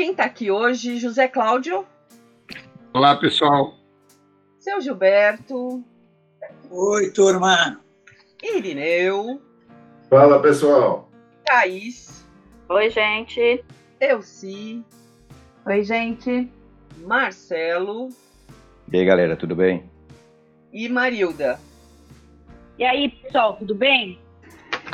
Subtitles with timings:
[0.00, 0.96] Quem está aqui hoje?
[0.96, 1.86] José Cláudio.
[2.94, 3.74] Olá, pessoal.
[4.58, 5.84] Seu Gilberto.
[6.70, 7.78] Oi, turma.
[8.42, 9.42] Irineu.
[10.08, 11.10] Fala, pessoal.
[11.44, 12.26] Thaís.
[12.70, 13.62] Oi, gente.
[14.00, 14.82] Elci.
[15.66, 16.50] Oi, gente.
[17.00, 18.08] Marcelo.
[18.90, 19.84] E aí, galera, tudo bem?
[20.72, 21.60] E Marilda.
[22.78, 24.18] E aí, pessoal, tudo bem?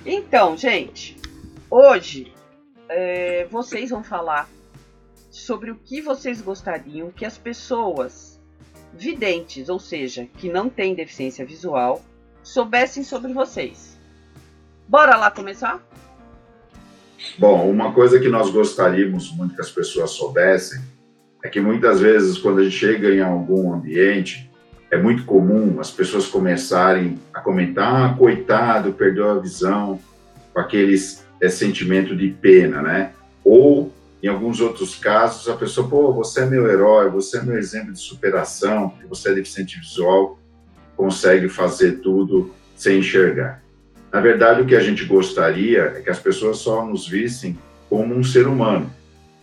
[0.04, 1.16] Então, gente,
[1.70, 2.32] hoje
[2.88, 4.55] é, vocês vão falar
[5.36, 8.40] sobre o que vocês gostariam que as pessoas
[8.94, 12.02] videntes, ou seja, que não têm deficiência visual,
[12.42, 13.98] soubessem sobre vocês.
[14.88, 15.86] Bora lá começar?
[17.38, 20.80] Bom, uma coisa que nós gostaríamos muito que as pessoas soubessem
[21.44, 24.50] é que muitas vezes, quando a gente chega em algum ambiente,
[24.90, 30.00] é muito comum as pessoas começarem a comentar: ah, coitado, perdeu a visão,
[30.54, 30.96] com aquele
[31.42, 33.12] é, sentimento de pena, né?
[33.44, 33.92] Ou,
[34.26, 37.92] em alguns outros casos, a pessoa, pô, você é meu herói, você é meu exemplo
[37.92, 40.36] de superação, você é deficiente visual,
[40.96, 43.62] consegue fazer tudo sem enxergar.
[44.12, 47.56] Na verdade, o que a gente gostaria é que as pessoas só nos vissem
[47.88, 48.90] como um ser humano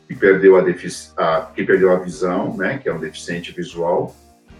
[0.06, 0.64] que perdeu a,
[1.18, 4.14] a, que perdeu a visão, né, que é um deficiente visual,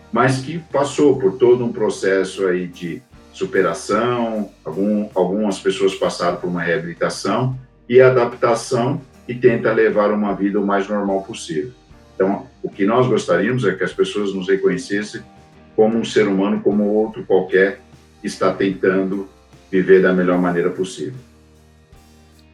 [0.10, 3.02] mas que passou por todo um processo aí de
[3.34, 7.60] superação, algum, algumas pessoas passaram por uma reabilitação
[7.90, 11.72] e adaptação e tenta levar uma vida o mais normal possível.
[12.16, 15.22] Então, o que nós gostaríamos é que as pessoas nos reconhecessem
[15.76, 17.82] como um ser humano como outro qualquer
[18.22, 19.28] que está tentando
[19.72, 21.20] viver da melhor maneira possível.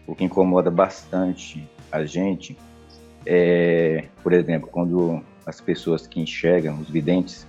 [0.07, 2.57] O que incomoda bastante a gente
[3.25, 7.47] é, por exemplo, quando as pessoas que enxergam, os videntes,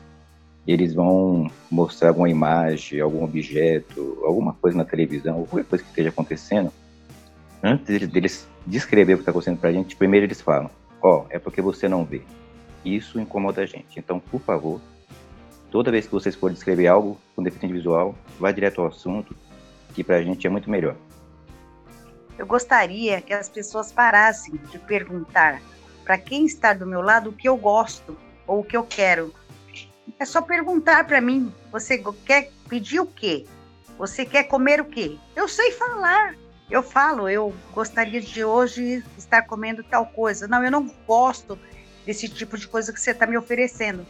[0.66, 6.08] eles vão mostrar alguma imagem, algum objeto, alguma coisa na televisão, qualquer coisa que esteja
[6.10, 6.72] acontecendo,
[7.62, 10.70] antes deles descrever o que está acontecendo para a gente, primeiro eles falam,
[11.02, 12.22] ó, oh, é porque você não vê.
[12.84, 13.98] Isso incomoda a gente.
[13.98, 14.80] Então, por favor,
[15.70, 19.34] toda vez que vocês forem descrever algo com deficiente visual, vá direto ao assunto,
[19.94, 20.96] que para a gente é muito melhor.
[22.38, 25.60] Eu gostaria que as pessoas parassem de perguntar
[26.04, 28.16] para quem está do meu lado o que eu gosto
[28.46, 29.34] ou o que eu quero.
[30.18, 33.46] É só perguntar para mim: você quer pedir o quê?
[33.98, 35.18] Você quer comer o quê?
[35.36, 36.34] Eu sei falar.
[36.70, 40.46] Eu falo, eu gostaria de hoje estar comendo tal coisa.
[40.46, 41.58] Não, eu não gosto
[42.06, 44.06] desse tipo de coisa que você está me oferecendo.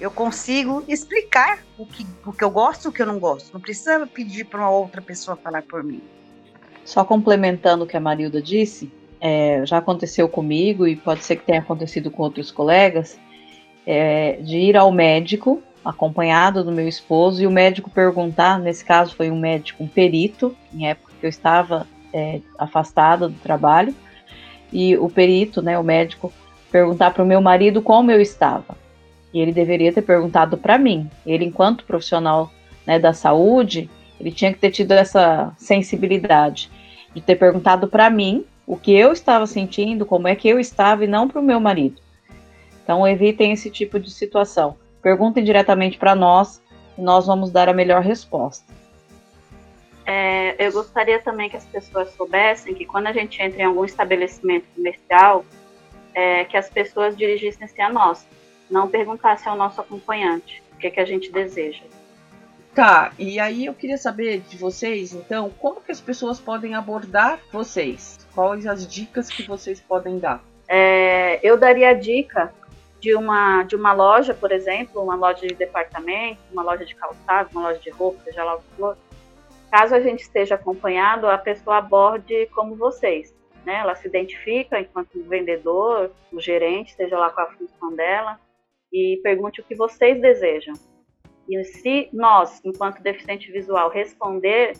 [0.00, 3.52] Eu consigo explicar o que, o que eu gosto e o que eu não gosto.
[3.52, 6.02] Não precisa pedir para uma outra pessoa falar por mim.
[6.82, 11.44] Só complementando o que a Marilda disse, é, já aconteceu comigo e pode ser que
[11.44, 13.18] tenha acontecido com outros colegas,
[13.86, 19.14] é, de ir ao médico acompanhado do meu esposo e o médico perguntar, nesse caso
[19.14, 23.94] foi um médico, um perito, em época eu estava é, afastada do trabalho,
[24.72, 26.32] e o perito, né, o médico,
[26.70, 28.76] perguntar para o meu marido como eu estava.
[29.32, 31.10] E ele deveria ter perguntado para mim.
[31.26, 32.50] Ele, enquanto profissional
[32.86, 36.70] né, da saúde, ele tinha que ter tido essa sensibilidade
[37.14, 41.04] de ter perguntado para mim o que eu estava sentindo, como é que eu estava
[41.04, 42.00] e não para o meu marido.
[42.82, 44.76] Então evitem esse tipo de situação.
[45.02, 46.62] Perguntem diretamente para nós
[46.96, 48.72] e nós vamos dar a melhor resposta.
[50.04, 53.84] É, eu gostaria também que as pessoas soubessem que quando a gente entra em algum
[53.84, 55.44] estabelecimento comercial,
[56.14, 58.26] é, que as pessoas dirigissem-se a nós,
[58.70, 61.82] não perguntassem ao nosso acompanhante o que, que a gente deseja.
[62.74, 67.38] Tá, e aí eu queria saber de vocês, então, como que as pessoas podem abordar
[67.52, 68.26] vocês?
[68.34, 70.42] Quais as dicas que vocês podem dar?
[70.66, 72.50] É, eu daria a dica
[72.98, 77.50] de uma, de uma loja, por exemplo, uma loja de departamento, uma loja de calçado,
[77.52, 78.96] uma loja de roupa, seja lá o que for.
[79.72, 83.34] Caso a gente esteja acompanhado, a pessoa aborde como vocês.
[83.64, 83.76] né?
[83.76, 88.38] Ela se identifica enquanto vendedor, o gerente, seja lá qual a função dela,
[88.92, 90.74] e pergunte o que vocês desejam.
[91.48, 94.74] E se nós, enquanto deficiente visual, responder,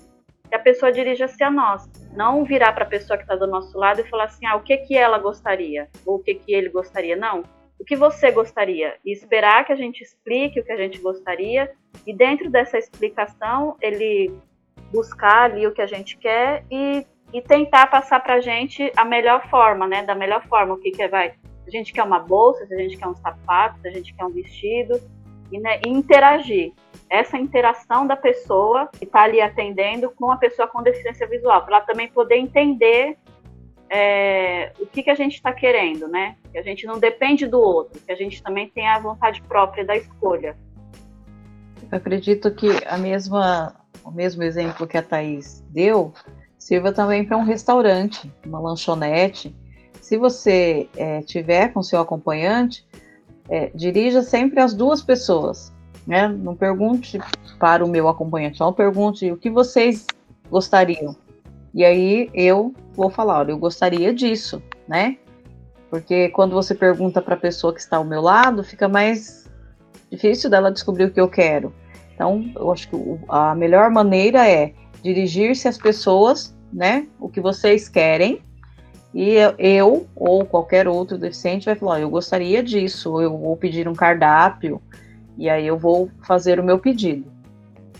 [0.46, 3.78] que a pessoa dirija-se a nós, não virar para a pessoa que está do nosso
[3.78, 6.68] lado e falar assim, ah, o que que ela gostaria ou o que que ele
[6.68, 7.42] gostaria, não.
[7.80, 8.96] O que você gostaria?
[9.02, 11.72] E esperar que a gente explique o que a gente gostaria
[12.06, 14.30] e dentro dessa explicação ele
[14.92, 19.04] buscar ali o que a gente quer e, e tentar passar para a gente a
[19.04, 20.02] melhor forma, né?
[20.02, 21.30] Da melhor forma, o que que vai.
[21.30, 24.14] Se a gente quer uma bolsa, se a gente quer um sapato, se a gente
[24.14, 25.00] quer um vestido,
[25.52, 26.72] e, né, e interagir.
[27.08, 31.76] Essa interação da pessoa que está ali atendendo com a pessoa com deficiência visual, para
[31.76, 33.18] ela também poder entender
[33.90, 36.36] é, o que, que a gente está querendo, né?
[36.50, 39.84] Que a gente não depende do outro, que a gente também tem a vontade própria
[39.84, 40.56] da escolha.
[41.90, 46.12] Eu acredito que a mesma, o mesmo exemplo que a Thaís deu
[46.58, 49.54] sirva também para um restaurante, uma lanchonete.
[50.00, 52.86] Se você é, tiver com seu acompanhante,
[53.48, 55.72] é, dirija sempre as duas pessoas.
[56.06, 56.28] Né?
[56.28, 57.20] Não pergunte
[57.58, 60.06] para o meu acompanhante, não pergunte o que vocês
[60.50, 61.16] gostariam.
[61.74, 65.16] E aí eu vou falar, olha, eu gostaria disso, né?
[65.88, 69.50] Porque quando você pergunta para a pessoa que está ao meu lado, fica mais
[70.10, 71.72] difícil dela descobrir o que eu quero.
[72.22, 72.96] Então, eu acho que
[73.28, 74.72] a melhor maneira é
[75.02, 77.08] dirigir-se às pessoas, né?
[77.18, 78.40] O que vocês querem,
[79.12, 83.92] e eu ou qualquer outro deficiente vai falar: eu gostaria disso, eu vou pedir um
[83.92, 84.80] cardápio,
[85.36, 87.28] e aí eu vou fazer o meu pedido.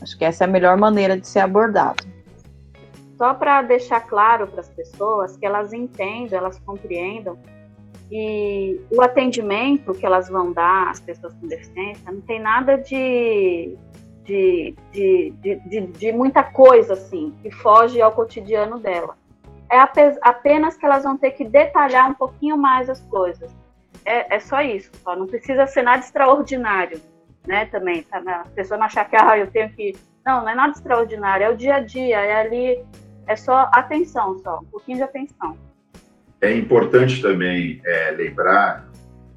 [0.01, 2.05] Acho que essa é a melhor maneira de ser abordado.
[3.19, 7.37] Só para deixar claro para as pessoas que elas entendam, elas compreendam
[8.11, 13.77] e o atendimento que elas vão dar às pessoas com deficiência não tem nada de,
[14.25, 19.17] de, de, de, de, muita coisa assim que foge ao cotidiano dela
[19.73, 19.79] é
[20.21, 23.51] apenas que elas vão ter que detalhar um pouquinho mais as coisas.
[24.05, 25.17] É, é só isso, só.
[25.17, 27.01] não precisa ser nada extraordinário,
[27.47, 27.65] né?
[27.67, 28.19] Também, tá?
[28.19, 29.97] a pessoa não achar que ah, eu tenho que.
[30.27, 32.85] Não, não é nada extraordinário, é o dia a dia, é ali,
[33.27, 35.57] é só atenção, só, um pouquinho de atenção.
[36.43, 38.87] É importante também é, lembrar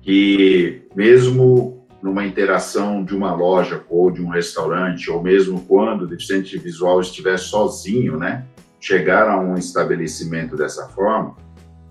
[0.01, 1.74] que, mesmo
[2.05, 7.01] numa interação de uma loja ou de um restaurante, ou mesmo quando o deficiente visual
[7.01, 8.45] estiver sozinho, né?
[8.79, 11.35] chegar a um estabelecimento dessa forma,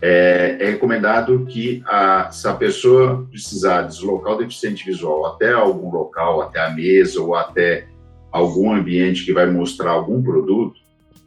[0.00, 5.90] é, é recomendado que a, se a pessoa precisar deslocar o deficiente visual até algum
[5.90, 7.88] local, até a mesa ou até
[8.30, 10.76] algum ambiente que vai mostrar algum produto,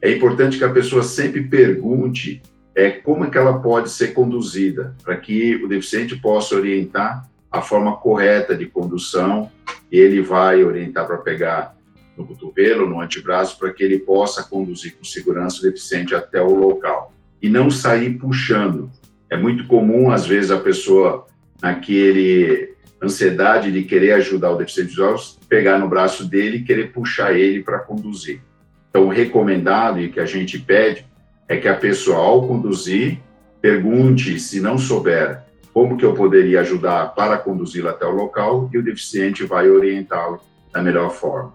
[0.02, 2.42] é importante que a pessoa sempre pergunte
[2.74, 7.62] é, como é que ela pode ser conduzida, para que o deficiente possa orientar a
[7.62, 9.52] forma correta de condução,
[9.92, 11.76] e ele vai orientar para pegar
[12.18, 16.54] no cotovelo, no antebraço, para que ele possa conduzir com segurança o deficiente até o
[16.54, 17.14] local.
[17.42, 18.90] E não sair puxando.
[19.30, 21.28] É muito comum, às vezes, a pessoa,
[21.62, 25.16] naquele ansiedade de querer ajudar o deficiente visual,
[25.48, 28.42] pegar no braço dele e querer puxar ele para conduzir.
[28.90, 31.06] Então, o recomendado e que a gente pede
[31.48, 33.20] é que a pessoa, ao conduzir,
[33.62, 35.44] pergunte, se não souber,
[35.78, 40.40] como que eu poderia ajudar para conduzi-lo até o local e o deficiente vai orientá-lo
[40.74, 41.54] da melhor forma.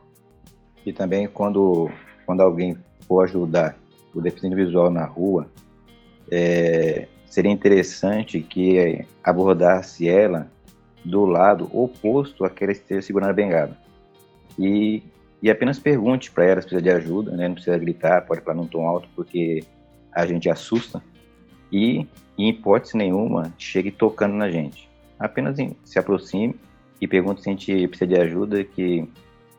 [0.87, 1.91] E também quando,
[2.25, 2.79] quando alguém
[3.09, 3.77] for ajudar
[4.15, 5.49] o deficiente visual na rua,
[6.31, 10.49] é, seria interessante que abordasse ela
[11.05, 13.77] do lado oposto àquela que esteja segurando a bengala.
[14.57, 15.03] E,
[15.43, 17.49] e apenas pergunte para ela se precisa de ajuda, né?
[17.49, 19.65] não precisa gritar, pode falar num tom alto, porque
[20.13, 21.03] a gente assusta.
[21.73, 22.07] E,
[22.39, 24.89] em hipótese nenhuma, chegue tocando na gente.
[25.19, 26.55] Apenas se aproxime
[27.01, 29.09] e pergunte se a gente precisa de ajuda, que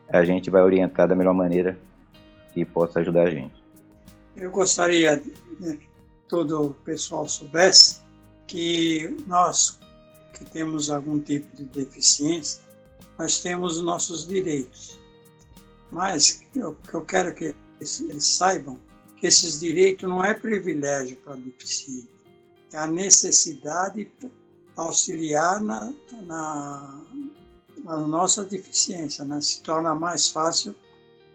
[0.08, 1.78] a gente vai orientar da melhor maneira
[2.52, 3.62] que possa ajudar a gente.
[4.36, 5.22] Eu gostaria
[5.60, 5.88] né, que
[6.28, 8.02] todo o pessoal soubesse
[8.46, 9.78] que nós
[10.34, 12.60] que temos algum tipo de deficiência,
[13.18, 14.98] nós temos os nossos direitos.
[15.90, 18.78] Mas o que eu quero que eles saibam
[19.16, 22.08] que esses direitos não é privilégio para deficiente,
[22.74, 24.10] a necessidade
[24.76, 27.00] auxiliar na, na,
[27.86, 29.40] a nossa deficiência, né?
[29.40, 30.74] Se torna mais fácil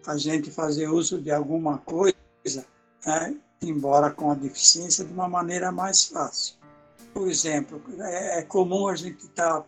[0.05, 2.65] a gente fazer uso de alguma coisa,
[3.05, 3.37] né?
[3.61, 6.55] embora com a deficiência, de uma maneira mais fácil.
[7.13, 9.65] Por exemplo, é, é comum a gente estar tá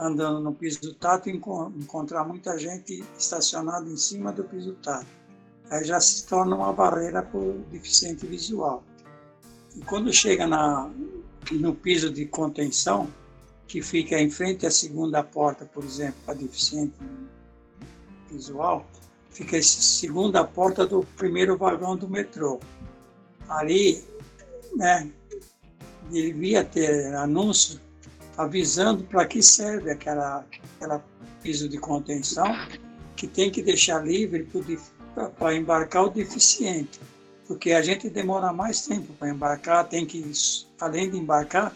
[0.00, 4.76] andando no piso do tato e encontrar muita gente estacionada em cima do piso do
[4.76, 5.06] tato.
[5.70, 8.82] Aí já se torna uma barreira para o deficiente visual.
[9.86, 10.90] Quando chega na,
[11.50, 13.08] no piso de contenção,
[13.66, 16.94] que fica em frente à segunda porta, por exemplo, para deficiente
[18.30, 18.86] visual,
[19.30, 22.60] fica a segunda porta do primeiro vagão do metrô.
[23.48, 24.04] Ali,
[24.76, 25.10] né,
[26.10, 27.80] devia ter anúncio
[28.36, 30.44] avisando para que serve aquela,
[30.76, 31.02] aquela
[31.42, 32.46] piso de contenção
[33.16, 34.46] que tem que deixar livre
[35.38, 37.00] para embarcar o deficiente,
[37.52, 40.32] porque a gente demora mais tempo para embarcar, tem que,
[40.80, 41.70] além de embarcar,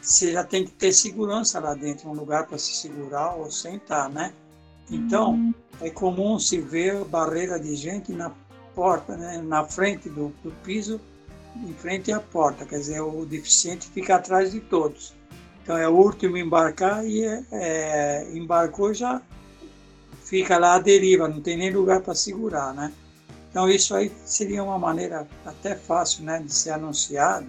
[0.00, 4.08] você já tem que ter segurança lá dentro, um lugar para se segurar ou sentar,
[4.08, 4.32] né?
[4.88, 5.54] Então, uhum.
[5.80, 8.30] é comum se ver barreira de gente na
[8.76, 11.00] porta, né, na frente do, do piso,
[11.56, 15.14] em frente à porta, quer dizer, o deficiente fica atrás de todos.
[15.64, 19.20] Então é o último embarcar e é, é, embarcou já
[20.24, 22.92] fica lá à deriva, não tem nem lugar para segurar, né?
[23.52, 27.48] Então isso aí seria uma maneira até fácil, né, de ser anunciado,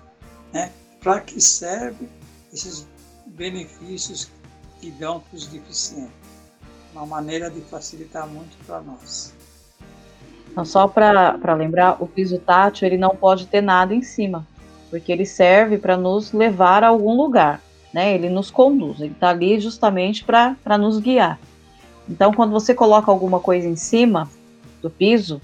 [0.53, 0.71] né?
[1.01, 2.07] Para que serve
[2.53, 2.87] esses
[3.25, 4.29] benefícios
[4.79, 6.13] que dão para os deficientes?
[6.93, 9.33] Uma maneira de facilitar muito para nós.
[10.51, 14.45] Então, só para lembrar, o piso tátil ele não pode ter nada em cima,
[14.91, 17.59] porque ele serve para nos levar a algum lugar
[17.93, 18.15] né?
[18.15, 21.39] Ele nos conduz, ele está ali justamente para nos guiar.
[22.09, 24.29] Então, quando você coloca alguma coisa em cima
[24.81, 25.39] do piso,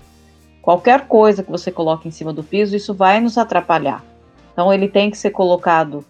[0.69, 4.03] qualquer coisa que você coloque em cima do piso, isso vai nos atrapalhar.
[4.53, 6.05] Então, ele tem que ser colocado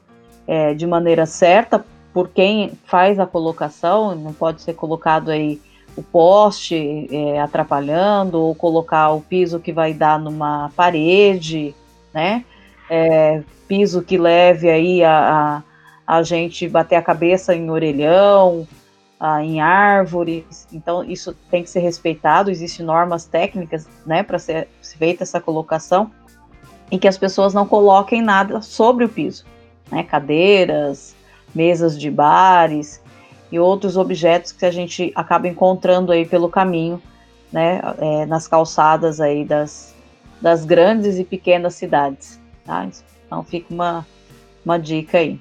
[0.45, 5.61] é, de maneira certa por quem faz a colocação, não pode ser colocado aí
[5.95, 11.73] o poste é, atrapalhando, ou colocar o piso que vai dar numa parede,
[12.13, 12.43] né?
[12.89, 15.69] É, piso que leve aí a, a
[16.09, 18.67] a gente bater a cabeça em orelhão,
[19.19, 20.67] ah, em árvores.
[20.71, 22.49] Então, isso tem que ser respeitado.
[22.49, 26.11] Existem normas técnicas né, para ser feita essa colocação
[26.89, 29.45] e que as pessoas não coloquem nada sobre o piso,
[29.91, 31.15] né, cadeiras,
[31.53, 33.01] mesas de bares
[33.51, 37.01] e outros objetos que a gente acaba encontrando aí pelo caminho,
[37.51, 39.93] né, é, nas calçadas aí das,
[40.41, 42.39] das grandes e pequenas cidades.
[42.65, 42.87] Tá?
[43.25, 44.05] Então fica uma,
[44.63, 45.39] uma dica aí.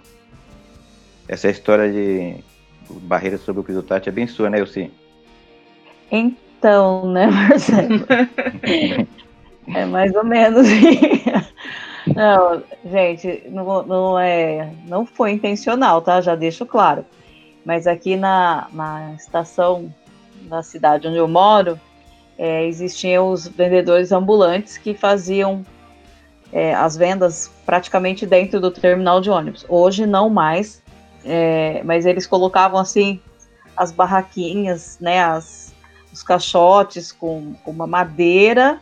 [1.26, 2.42] Essa história de
[2.90, 4.90] barreira sobre o é bem sua, né, Elci?
[6.10, 8.06] Então, né, Marcelo?
[9.74, 10.66] é mais ou menos.
[12.14, 16.20] não, gente, não, não, é, não foi intencional, tá?
[16.20, 17.04] Já deixo claro.
[17.64, 19.92] Mas aqui na, na estação
[20.42, 21.78] da cidade onde eu moro,
[22.38, 25.64] é, existiam os vendedores ambulantes que faziam
[26.52, 29.66] é, as vendas praticamente dentro do terminal de ônibus.
[29.68, 30.82] Hoje não mais,
[31.24, 33.20] é, mas eles colocavam assim
[33.76, 35.74] as barraquinhas, né, as,
[36.12, 38.80] os caixotes com, com uma madeira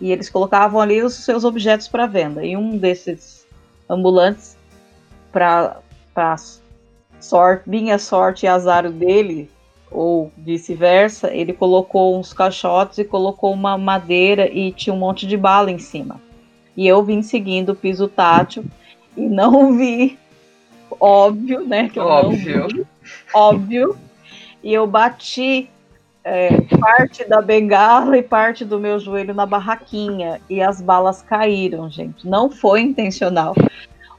[0.00, 2.44] e eles colocavam ali os seus objetos para venda.
[2.44, 3.46] E um desses
[3.88, 4.56] ambulantes,
[5.30, 5.80] para
[7.20, 9.48] sorte, minha sorte e azar dele,
[9.88, 15.36] ou vice-versa, ele colocou uns caixotes e colocou uma madeira e tinha um monte de
[15.36, 16.20] bala em cima.
[16.76, 18.64] E eu vim seguindo o piso tátil
[19.16, 20.18] e não vi
[21.02, 21.88] óbvio, né?
[21.88, 22.68] Que óbvio.
[22.68, 22.86] Vi,
[23.34, 23.96] óbvio.
[24.62, 25.68] E eu bati
[26.22, 30.40] é, parte da bengala e parte do meu joelho na barraquinha.
[30.48, 32.26] E as balas caíram, gente.
[32.26, 33.54] Não foi intencional.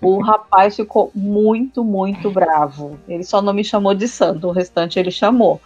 [0.02, 3.00] O rapaz ficou muito, muito bravo.
[3.08, 5.62] Ele só não me chamou de santo, o restante ele chamou.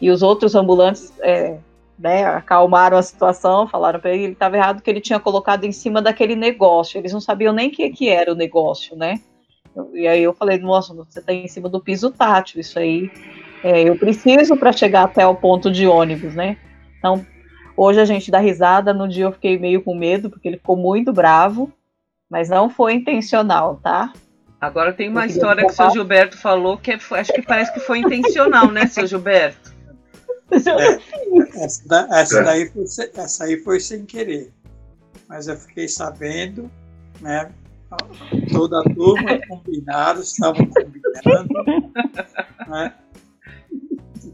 [0.00, 1.58] E os outros ambulantes é,
[1.98, 5.64] né, acalmaram a situação, falaram para ele que ele estava errado, que ele tinha colocado
[5.64, 6.96] em cima daquele negócio.
[6.96, 9.20] Eles não sabiam nem o que, que era o negócio, né?
[9.94, 13.10] E aí eu falei, nossa, você está em cima do piso tátil, isso aí
[13.62, 16.56] é, eu preciso para chegar até o ponto de ônibus, né?
[16.98, 17.24] Então,
[17.76, 20.76] hoje a gente dá risada, no dia eu fiquei meio com medo, porque ele ficou
[20.76, 21.72] muito bravo,
[22.28, 24.12] mas não foi intencional, tá?
[24.60, 27.80] Agora tem uma história que o seu Gilberto falou que é, acho que parece que
[27.80, 29.72] foi intencional, né, seu Gilberto?
[30.54, 34.52] É, essa, da, essa, daí foi, essa aí foi sem querer.
[35.26, 36.70] Mas eu fiquei sabendo,
[37.22, 37.50] né?
[38.52, 41.92] Toda a turma combinado, estavam combinando.
[42.68, 42.94] Né?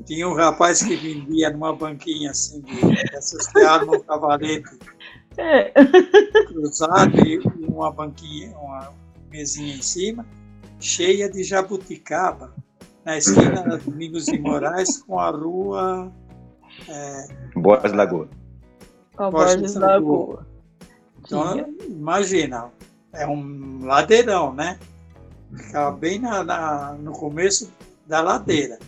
[0.04, 4.78] Tinha um rapaz que vendia numa banquinha assim, de, essas que armam o cavalete
[5.36, 5.72] é.
[6.46, 8.92] cruzado e uma banquinha, uma
[9.30, 10.26] mesinha em cima,
[10.80, 12.54] cheia de jabuticaba,
[13.04, 16.12] na esquina da Domingos de Moraes com a rua.
[16.88, 18.28] É, Borges Lagoa.
[19.16, 20.46] Borges Lagoa.
[21.20, 22.70] Então, imagina,
[23.12, 24.78] é um ladeirão, né?
[25.56, 27.72] Ficava bem na, na no começo
[28.06, 28.78] da ladeira.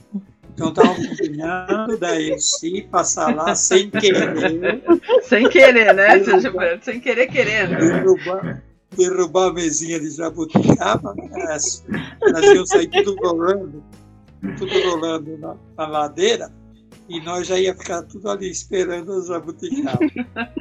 [0.53, 4.83] Então estavam combinando daí se passar lá sem querer.
[5.23, 6.85] Sem querer, né, seu Gilberto?
[6.85, 7.77] Sem querer querendo.
[7.77, 8.63] Derrubar,
[8.97, 11.85] derrubar a mesinha de jabuticaba, elas,
[12.23, 13.83] elas iam sair tudo rolando,
[14.59, 16.53] tudo rolando na, na ladeira
[17.11, 19.99] e nós já ia ficar tudo ali esperando as jabuticaba.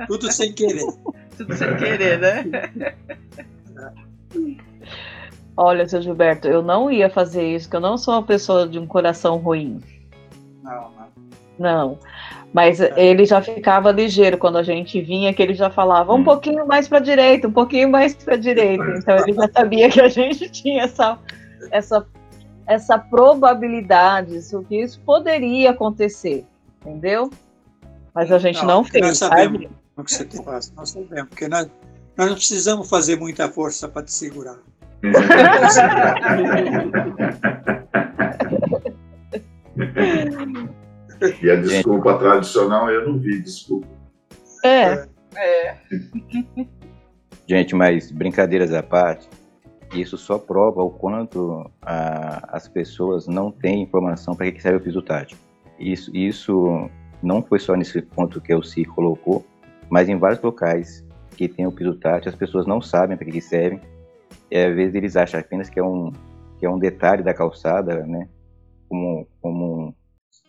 [0.08, 0.88] Tudo sem querer.
[1.40, 2.44] Tudo sem querer, né?
[5.56, 8.78] Olha, seu Gilberto, eu não ia fazer isso, porque eu não sou uma pessoa de
[8.78, 9.80] um coração ruim.
[10.62, 11.08] Não, não.
[11.58, 12.00] Não.
[12.52, 12.94] Mas é.
[12.98, 16.24] ele já ficava ligeiro quando a gente vinha, que ele já falava um hum.
[16.26, 18.84] pouquinho mais para direita, um pouquinho mais para direita.
[18.98, 21.18] Então ele já sabia que a gente tinha essa,
[21.72, 22.06] essa,
[22.68, 26.46] essa probabilidade, isso, que isso poderia acontecer,
[26.82, 27.30] entendeu?
[28.14, 29.06] Mas a gente não, não fez.
[29.06, 29.70] Nós sabemos
[30.02, 31.68] o que você faz, nós sabemos, porque nós,
[32.18, 34.58] nós não precisamos fazer muita força para te segurar.
[41.42, 43.88] E a desculpa tradicional eu não vi, desculpa.
[44.64, 45.06] É.
[45.36, 45.76] É.
[47.48, 49.30] Gente, mas brincadeiras à parte,
[49.94, 54.82] isso só prova o quanto a, as pessoas não têm informação para que serve o
[54.82, 55.42] piso tático.
[55.80, 56.90] Isso, isso
[57.22, 59.46] não foi só nesse ponto que o CI colocou,
[59.90, 61.06] mas em vários locais
[61.36, 63.80] que tem o piso tático, as pessoas não sabem para que serve.
[64.52, 66.12] E às vezes eles acham apenas que é um,
[66.58, 68.28] que é um detalhe da calçada, né?
[68.88, 69.96] Como, como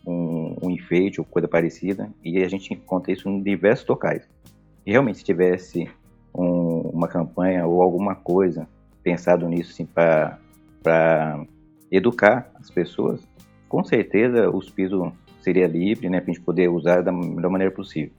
[0.06, 4.28] um, um enfeite ou coisa parecida, e a gente encontra isso em diversos locais.
[4.84, 5.88] E realmente, se tivesse
[6.34, 8.66] um, uma campanha ou alguma coisa
[9.02, 11.46] pensado nisso assim, para
[11.90, 13.26] educar as pessoas,
[13.68, 17.72] com certeza os pisos seria livre, né, para a gente poder usar da melhor maneira
[17.72, 18.12] possível.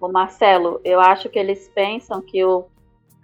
[0.00, 2.66] O Marcelo, eu acho que eles pensam que o,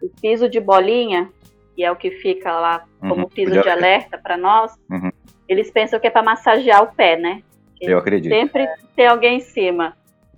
[0.02, 1.31] o piso de bolinha,
[1.75, 3.28] que é o que fica lá como uhum.
[3.28, 5.11] piso de alerta para nós, uhum.
[5.49, 7.43] eles pensam que é para massagear o pé, né?
[7.81, 8.33] Eu acredito.
[8.33, 9.97] Sempre tem alguém em cima.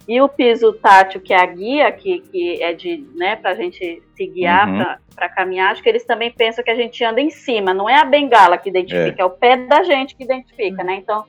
[0.08, 4.00] E o piso tátil, que é a guia, que, que é de, né, pra gente
[4.14, 4.84] se guiar uhum.
[5.14, 7.96] para caminhar, acho que eles também pensam que a gente anda em cima, não é
[7.96, 10.96] a bengala que identifica, é, é o pé da gente que identifica, né?
[10.96, 11.24] Então,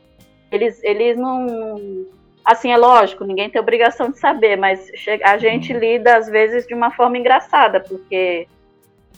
[0.52, 2.06] eles, eles não.
[2.48, 4.90] Assim, é lógico, ninguém tem obrigação de saber, mas
[5.22, 5.80] a gente uhum.
[5.80, 8.48] lida, às vezes, de uma forma engraçada, porque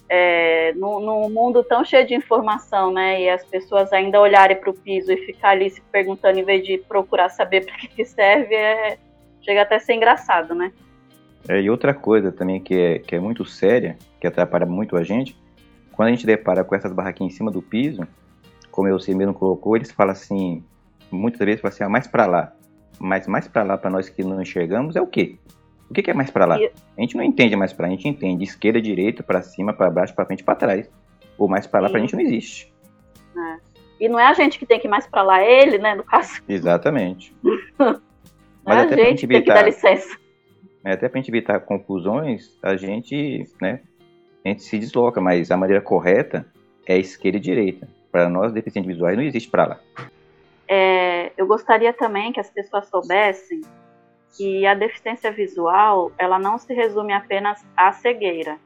[0.09, 4.71] é, no, num mundo tão cheio de informação, né, e as pessoas ainda olharem para
[4.71, 8.03] o piso e ficar ali se perguntando em vez de procurar saber para que, que
[8.03, 8.97] serve, é,
[9.43, 10.71] chega até a ser engraçado, né?
[11.47, 15.03] É, e outra coisa também que é, que é muito séria, que atrapalha muito a
[15.03, 15.38] gente,
[15.91, 18.08] quando a gente depara com essas barraquinhas em cima do piso,
[18.71, 20.63] como eu sei mesmo colocou, eles falam assim,
[21.12, 22.53] muitas vezes falam assim, ah, mais para lá.
[22.99, 25.38] Mas mais para lá, para nós que não enxergamos, é o quê?
[25.89, 26.55] O que, que é mais para lá?
[26.55, 30.13] A gente não entende mais para a gente entende esquerda, direita, para cima, para baixo,
[30.13, 30.89] para frente, para trás.
[31.38, 32.71] Ou mais para lá, para a gente não existe.
[33.35, 33.57] É.
[34.01, 35.95] E não é a gente que tem que ir mais para lá, é ele, né,
[35.95, 36.41] no caso.
[36.47, 37.35] Exatamente.
[38.63, 40.17] Mas é até a gente, gente evitar, tem que dar licença.
[40.83, 43.81] É, até para a gente evitar confusões, a gente, né,
[44.45, 46.45] a gente se desloca, mas a maneira correta
[46.85, 47.88] é esquerda e direita.
[48.12, 49.79] Para nós, deficientes visuais, não existe para lá.
[50.71, 53.62] É, eu gostaria também que as pessoas soubessem
[54.38, 58.60] que a deficiência visual ela não se resume apenas à cegueira.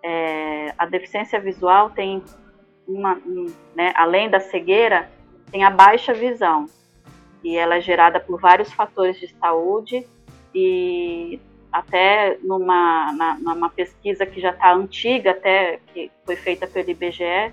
[0.00, 2.22] É, a deficiência visual tem
[2.86, 3.20] uma,
[3.74, 5.10] né, além da cegueira,
[5.50, 6.66] tem a baixa visão
[7.42, 10.06] e ela é gerada por vários fatores de saúde
[10.54, 11.40] e
[11.72, 17.52] até numa, na, numa pesquisa que já está antiga, até que foi feita pelo IBGE,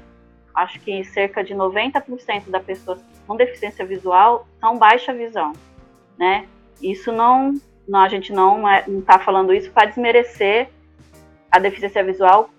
[0.53, 5.53] acho que cerca de 90% das pessoas com deficiência visual são baixa visão,
[6.17, 6.47] né?
[6.81, 7.53] Isso não,
[7.87, 8.59] não a gente não
[8.99, 10.69] está é, falando isso para desmerecer
[11.51, 12.49] a deficiência visual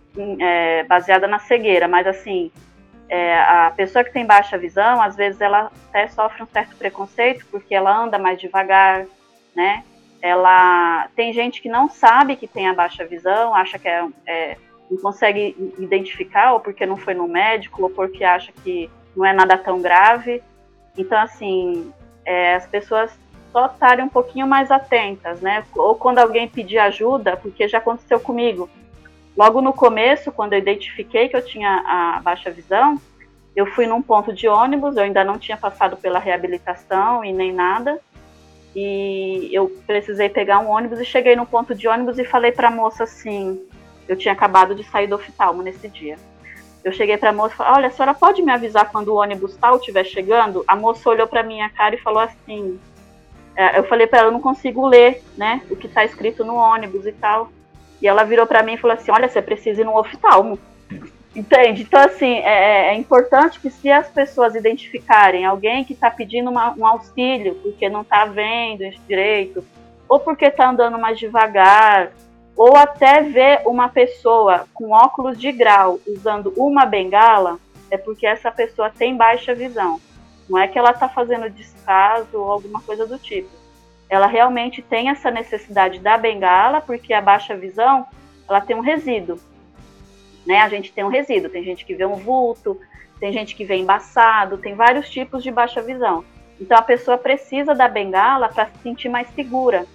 [0.40, 2.50] é, baseada na cegueira, mas assim,
[3.08, 7.46] é, a pessoa que tem baixa visão, às vezes ela até sofre um certo preconceito
[7.50, 9.06] porque ela anda mais devagar,
[9.54, 9.84] né?
[10.20, 14.56] Ela tem gente que não sabe que tem a baixa visão, acha que é, é
[14.92, 19.32] não consegue identificar ou porque não foi no médico ou porque acha que não é
[19.32, 20.42] nada tão grave.
[20.96, 21.90] Então, assim,
[22.26, 23.10] é, as pessoas
[23.50, 25.64] só estarem um pouquinho mais atentas, né?
[25.74, 28.68] Ou quando alguém pedir ajuda, porque já aconteceu comigo.
[29.36, 33.00] Logo no começo, quando eu identifiquei que eu tinha a baixa visão,
[33.56, 37.52] eu fui num ponto de ônibus, eu ainda não tinha passado pela reabilitação e nem
[37.52, 37.98] nada.
[38.76, 42.68] E eu precisei pegar um ônibus e cheguei no ponto de ônibus e falei para
[42.68, 43.60] a moça assim:
[44.08, 46.16] eu tinha acabado de sair do oftalmo nesse dia.
[46.84, 49.16] Eu cheguei para a moça e falei: Olha, a senhora pode me avisar quando o
[49.16, 50.64] ônibus tal estiver chegando?
[50.66, 52.78] A moça olhou para minha cara e falou assim:
[53.54, 56.54] é, eu falei para ela, eu não consigo ler, né, o que está escrito no
[56.54, 57.50] ônibus e tal.
[58.00, 60.58] E ela virou para mim e falou assim, olha, você precisa ir no oftalmo.
[61.34, 61.82] Entende?
[61.82, 66.74] Então, assim, é, é, importante que se as pessoas identificarem alguém que está pedindo uma,
[66.76, 69.64] um auxílio porque não está vendo direito,
[70.08, 72.12] ou porque está andando mais devagar,
[72.56, 77.58] ou até ver uma pessoa com óculos de grau usando uma bengala,
[77.90, 80.00] é porque essa pessoa tem baixa visão.
[80.48, 83.50] Não é que ela está fazendo descaso ou alguma coisa do tipo.
[84.08, 88.06] Ela realmente tem essa necessidade da bengala, porque a baixa visão
[88.48, 89.38] ela tem um resíduo.
[90.46, 90.60] né?
[90.60, 92.78] A gente tem um resíduo, tem gente que vê um vulto,
[93.18, 96.24] tem gente que vê embaçado, tem vários tipos de baixa visão.
[96.60, 99.86] Então a pessoa precisa da bengala para se sentir mais segura,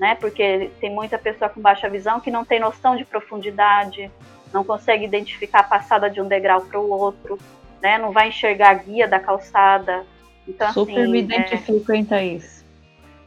[0.00, 0.14] né?
[0.16, 4.10] Porque tem muita pessoa com baixa visão que não tem noção de profundidade,
[4.52, 7.38] não consegue identificar a passada de um degrau para o outro,
[7.82, 7.98] né?
[7.98, 10.04] Não vai enxergar a guia da calçada.
[10.48, 11.20] Então, Super assim, me é...
[11.20, 12.64] identifico, hein, Thaís?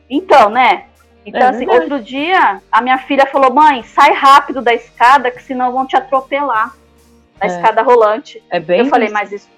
[0.10, 0.86] Então, né?
[1.26, 5.42] Então, É assim, outro dia, a minha filha falou: mãe, sai rápido da escada, que
[5.42, 6.76] senão vão te atropelar.
[7.40, 7.48] Da É.
[7.48, 8.44] escada rolante.
[8.50, 9.14] É bem eu falei, isso.
[9.14, 9.50] mas, es-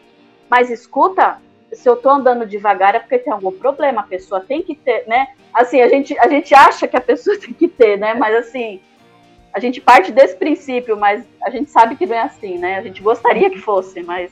[0.49, 1.38] mas escuta,
[1.73, 5.06] se eu tô andando devagar é porque tem algum problema, a pessoa tem que ter,
[5.08, 5.28] né?
[5.54, 8.13] Assim, a gente, a gente acha que a pessoa tem que ter, né?
[8.13, 8.80] Mas assim,
[9.54, 12.78] a gente parte desse princípio, mas a gente sabe que não é assim, né?
[12.78, 14.32] A gente gostaria que fosse, mas.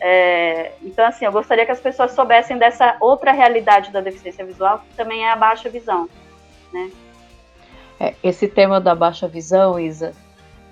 [0.00, 4.78] é, então, assim, eu gostaria que as pessoas soubessem dessa outra realidade da deficiência visual,
[4.78, 6.08] que também é a baixa visão,
[6.72, 6.90] né?
[7.98, 10.14] É, esse tema da baixa visão, Isa,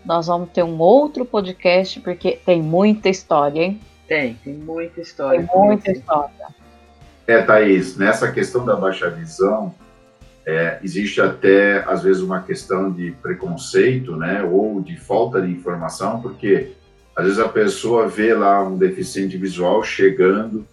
[0.04, 3.80] nós vamos ter um outro podcast, porque tem muita história, hein?
[4.08, 5.46] Tem, tem muita história.
[5.46, 6.32] Tem muita história.
[7.26, 9.74] É, Thaís, nessa questão da baixa visão,
[10.46, 16.22] é, existe até, às vezes, uma questão de preconceito, né, ou de falta de informação,
[16.22, 16.72] porque,
[17.14, 20.66] às vezes, a pessoa vê lá um deficiente visual chegando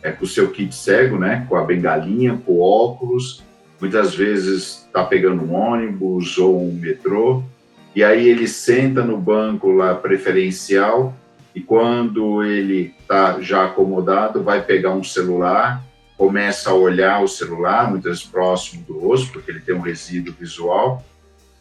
[0.00, 3.42] é, com o seu kit cego, né, com a bengalinha, com o óculos,
[3.80, 7.42] muitas vezes está pegando um ônibus ou um metrô,
[7.96, 11.12] e aí ele senta no banco lá preferencial,
[11.56, 15.82] e quando ele está já acomodado, vai pegar um celular,
[16.14, 20.34] começa a olhar o celular, muitas vezes próximo do rosto, porque ele tem um resíduo
[20.38, 21.02] visual.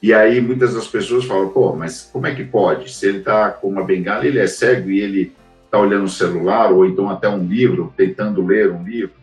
[0.02, 2.94] E aí muitas das pessoas falam, pô, mas como é que pode?
[2.94, 6.74] Se ele está com uma bengala, ele é cego e ele está olhando o celular,
[6.74, 9.16] ou então até um livro, tentando ler um livro.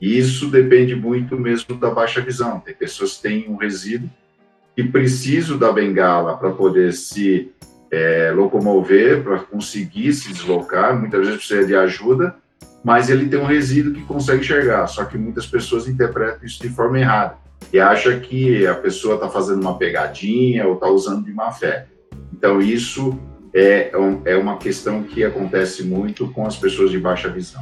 [0.00, 2.58] E isso depende muito mesmo da baixa visão.
[2.58, 4.10] Tem pessoas que têm um resíduo
[4.76, 7.52] e precisam da bengala para poder se
[7.90, 12.36] é, locomover, para conseguir se deslocar, muitas vezes precisa de ajuda,
[12.84, 16.68] mas ele tem um resíduo que consegue enxergar, só que muitas pessoas interpretam isso de
[16.68, 17.36] forma errada
[17.72, 21.86] e acha que a pessoa está fazendo uma pegadinha ou está usando de má fé.
[22.32, 23.18] Então isso
[23.52, 27.60] é, um- é uma questão que acontece muito com as pessoas de baixa visão.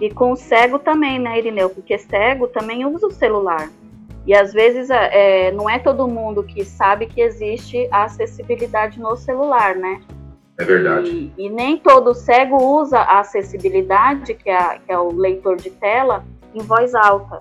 [0.00, 1.70] E com o cego também, né, Irineu?
[1.70, 3.70] Porque cego também usa o celular.
[4.26, 9.16] E às vezes é, não é todo mundo que sabe que existe a acessibilidade no
[9.16, 10.00] celular, né?
[10.58, 11.08] É verdade.
[11.36, 15.56] E, e nem todo cego usa a acessibilidade, que é, a- que é o leitor
[15.56, 17.38] de tela, em voz alta.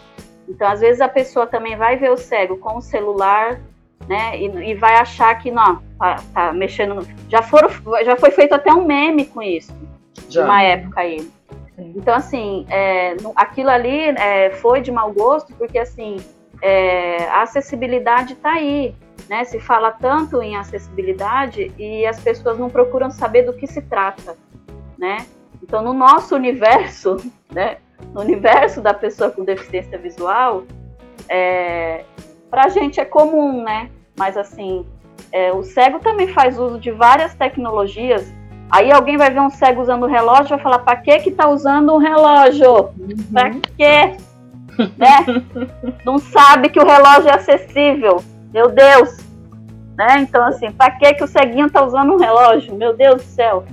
[0.47, 3.59] Então, às vezes, a pessoa também vai ver o cego com o celular,
[4.07, 4.37] né?
[4.39, 6.93] E, e vai achar que, não, tá, tá mexendo.
[6.93, 7.69] no- Já, foram,
[8.03, 9.73] já foi feito até um meme com isso,
[10.27, 10.43] de Já.
[10.45, 11.27] uma época aí.
[11.77, 16.17] Então, assim, é, aquilo ali é, foi de mau gosto, porque, assim,
[16.65, 18.95] é, a acessibilidade está aí,
[19.29, 19.43] né?
[19.43, 24.35] Se fala tanto em acessibilidade e as pessoas não procuram saber do que se trata,
[24.97, 25.27] né?
[25.61, 27.17] Então, no nosso universo,
[27.53, 27.77] né?
[28.11, 30.63] No universo da pessoa com deficiência visual,
[31.29, 32.03] é,
[32.49, 33.91] para a gente é comum, né?
[34.17, 34.87] Mas, assim,
[35.31, 38.33] é, o cego também faz uso de várias tecnologias.
[38.71, 41.31] Aí alguém vai ver um cego usando o relógio e vai falar, para que que
[41.31, 42.89] tá usando um relógio?
[43.31, 44.17] Para quê?
[44.97, 45.43] Né?
[46.05, 48.23] Não sabe que o relógio é acessível.
[48.53, 49.17] Meu Deus.
[49.97, 50.17] Né?
[50.19, 52.75] Então, assim, para que que o ceguinho tá usando um relógio?
[52.75, 53.65] Meu Deus do céu.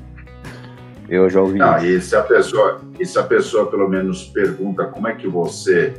[1.09, 1.87] Eu já ouvi Não, isso.
[1.87, 5.95] e se a pessoa, e se a pessoa pelo menos pergunta como é que você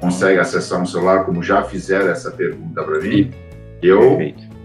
[0.00, 3.30] consegue acessar um celular, como já fizeram essa pergunta para mim,
[3.82, 4.18] eu,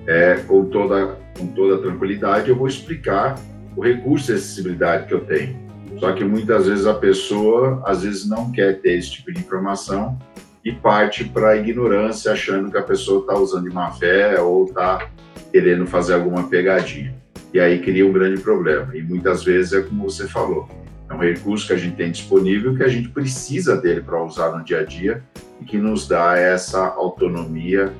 [0.05, 3.35] é, com, toda, com toda tranquilidade, eu vou explicar
[3.75, 5.62] o recurso de acessibilidade que eu tenho.
[5.99, 10.17] Só que muitas vezes a pessoa, às vezes, não quer ter esse tipo de informação
[10.63, 14.65] e parte para a ignorância, achando que a pessoa está usando de má fé ou
[14.65, 15.09] está
[15.51, 17.13] querendo fazer alguma pegadinha.
[17.53, 18.95] E aí cria um grande problema.
[18.95, 20.67] E muitas vezes é como você falou,
[21.09, 24.57] é um recurso que a gente tem disponível, que a gente precisa dele para usar
[24.57, 25.23] no dia a dia
[25.61, 27.93] e que nos dá essa autonomia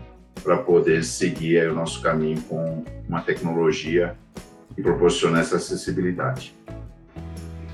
[0.43, 4.15] para poder seguir o nosso caminho com uma tecnologia
[4.75, 6.55] que proporciona essa acessibilidade.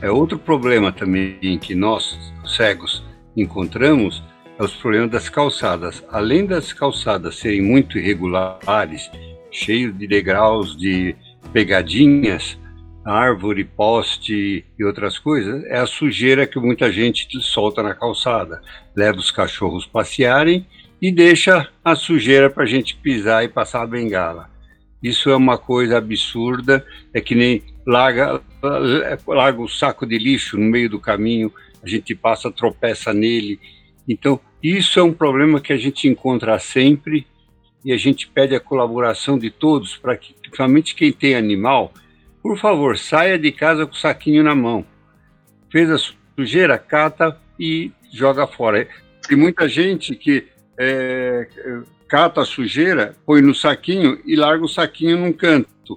[0.01, 3.03] É outro problema também que nós, cegos,
[3.35, 4.23] encontramos
[4.57, 6.03] é os problemas das calçadas.
[6.09, 9.09] Além das calçadas serem muito irregulares,
[9.51, 11.15] cheios de degraus, de
[11.51, 12.57] pegadinhas,
[13.05, 18.62] árvore, poste e outras coisas, é a sujeira que muita gente solta na calçada.
[18.95, 20.65] Leva os cachorros passearem
[21.01, 24.49] e deixa a sujeira para a gente pisar e passar a bengala.
[25.01, 28.41] Isso é uma coisa absurda, é que nem larga,
[29.25, 33.59] larga o saco de lixo no meio do caminho, a gente passa, tropeça nele.
[34.07, 37.25] Então, isso é um problema que a gente encontra sempre
[37.83, 41.93] e a gente pede a colaboração de todos para que, principalmente quem tem animal,
[42.41, 44.85] por favor, saia de casa com o saquinho na mão.
[45.71, 45.97] Fez a
[46.35, 48.88] sujeira, cata e joga fora.
[49.27, 51.47] Tem muita gente que é,
[52.09, 55.95] cata a sujeira, põe no saquinho e larga o saquinho num canto.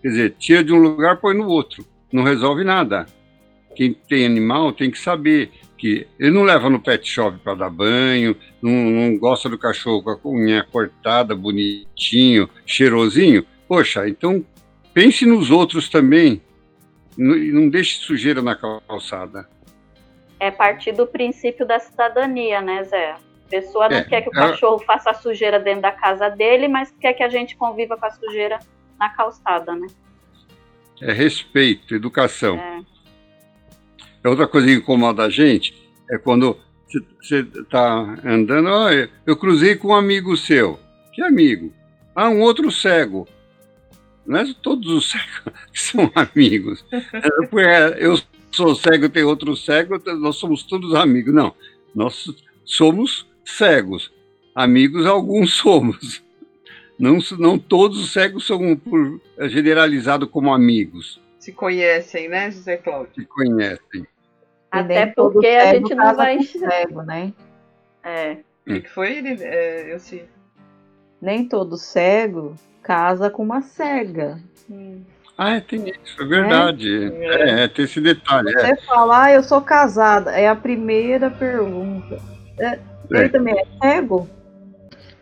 [0.00, 1.84] Quer dizer, tira de um lugar, põe no outro.
[2.12, 3.06] Não resolve nada.
[3.74, 7.70] Quem tem animal tem que saber que ele não leva no pet shop para dar
[7.70, 13.44] banho, não, não, gosta do cachorro com a unha cortada, bonitinho, cheirosinho.
[13.66, 14.46] Poxa, então
[14.94, 16.40] pense nos outros também
[17.18, 19.48] e não deixe sujeira na calçada.
[20.38, 23.16] É partir do princípio da cidadania, né, Zé?
[23.54, 24.34] Pessoa não é, quer que o é...
[24.34, 28.04] cachorro faça a sujeira dentro da casa dele, mas quer que a gente conviva com
[28.04, 28.58] a sujeira
[28.98, 29.86] na calçada, né?
[31.00, 32.56] É respeito, educação.
[32.58, 32.82] É.
[34.24, 35.72] é outra coisa que incomoda a gente
[36.10, 36.58] é quando
[37.22, 40.76] você está andando, oh, eu cruzei com um amigo seu.
[41.12, 41.72] Que amigo?
[42.12, 43.24] Ah, um outro cego.
[44.26, 46.84] Não é todos os cegos que são amigos.
[46.90, 51.32] É, eu sou cego, tem outro cego, nós somos todos amigos.
[51.32, 51.54] Não,
[51.94, 52.28] nós
[52.64, 54.12] somos cegos.
[54.54, 56.22] Amigos, alguns somos.
[56.98, 61.20] Não, não todos os cegos são por, é generalizados como amigos.
[61.38, 63.14] Se conhecem, né, José Cláudio?
[63.14, 64.06] Se conhecem.
[64.70, 66.42] Até porque a gente não vai.
[66.42, 67.32] Cego, né?
[68.02, 68.38] É.
[68.66, 69.42] O que foi ele?
[69.42, 70.28] É, eu sei.
[71.20, 74.38] Nem todo cego casa com uma cega.
[74.70, 75.02] Hum.
[75.36, 77.12] Ah, é, tem isso, é verdade.
[77.12, 78.52] É, é, é tem esse detalhe.
[78.52, 78.76] Você é.
[78.76, 82.20] falar, ah, eu sou casada, é a primeira pergunta.
[82.58, 82.78] É,
[83.10, 84.28] ele também é cego?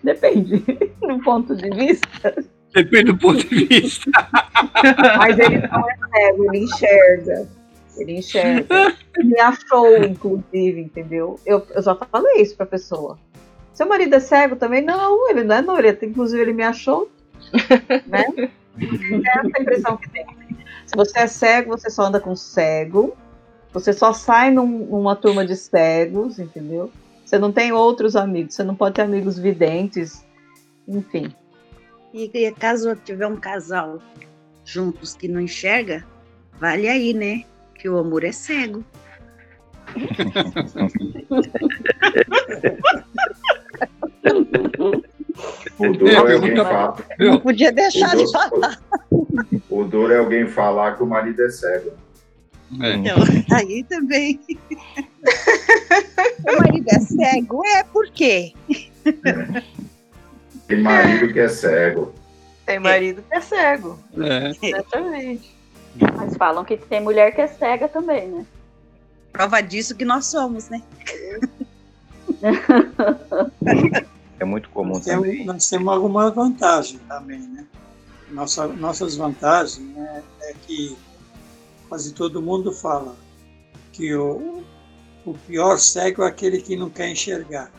[0.02, 0.58] Depende,
[1.00, 2.44] do ponto de vista.
[2.74, 4.10] Depende do ponto de vista.
[5.18, 7.48] Mas ele não é cego, ele enxerga.
[7.96, 8.96] Ele enxerga.
[9.18, 11.38] Me achou, inclusive, entendeu?
[11.44, 13.18] Eu, eu já falei isso pra pessoa.
[13.74, 14.82] Seu marido é cego também?
[14.82, 15.78] Não, ele não é não.
[15.78, 17.10] Ele, inclusive, ele me achou.
[18.06, 18.24] né?
[18.78, 20.24] É essa a impressão que tem.
[20.86, 23.14] Se você é cego, você só anda com cego.
[23.72, 26.90] Você só sai num, numa turma de cegos, entendeu?
[27.32, 30.22] Você não tem outros amigos, você não pode ter amigos videntes,
[30.86, 31.34] enfim.
[32.12, 34.02] E, e caso tiver um casal
[34.66, 36.04] juntos que não enxerga,
[36.60, 37.44] vale aí, né?
[37.74, 38.84] Que o amor é cego.
[45.78, 46.96] O duro é alguém falar.
[47.18, 48.78] Não podia deixar de falar.
[49.70, 51.92] O duro é alguém falar que o marido é cego.
[52.78, 52.92] É.
[52.92, 53.16] Então,
[53.52, 54.38] aí também.
[56.48, 57.64] o marido é cego?
[57.66, 58.52] É, por quê?
[60.66, 62.12] Tem marido que é cego.
[62.66, 63.98] Tem marido que é cego.
[64.18, 64.52] É.
[64.66, 65.56] Exatamente.
[66.16, 68.46] Mas falam que tem mulher que é cega também, né?
[69.32, 70.82] Prova disso que nós somos, né?
[74.40, 75.32] é muito comum nós também.
[75.32, 77.66] Temos, nós temos alguma vantagem também, né?
[78.30, 80.96] Nossa, nossas vantagens né, é que
[81.88, 83.14] quase todo mundo fala
[83.92, 84.64] que o,
[85.24, 87.70] o pior cego é aquele que não quer enxergar.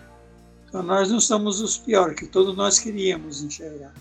[0.67, 3.91] Então nós não somos os piores, que todos nós queríamos enxergar.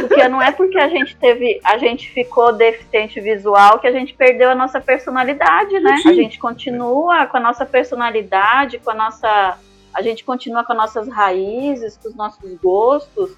[0.00, 4.14] Porque não é porque a gente teve, a gente ficou deficiente visual que a gente
[4.14, 6.00] perdeu a nossa personalidade, né?
[6.06, 9.58] A gente continua com a nossa personalidade, com a nossa,
[9.92, 13.32] a gente continua com as nossas raízes, com os nossos gostos,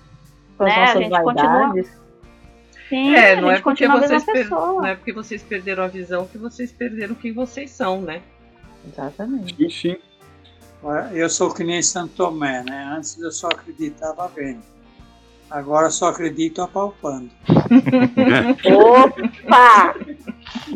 [0.58, 0.84] com né?
[0.84, 1.72] a gente continua
[2.90, 4.50] Sim, é, não é porque vocês per...
[4.50, 8.20] não é porque vocês perderam a visão que vocês perderam quem vocês são, né?
[8.84, 9.54] Exatamente.
[9.56, 9.96] Sim, sim.
[11.12, 12.92] Eu sou que nem Santo Tomé, né?
[12.96, 14.60] Antes eu só acreditava vendo.
[15.48, 17.30] Agora só acredito apalpando.
[18.74, 19.94] Opa!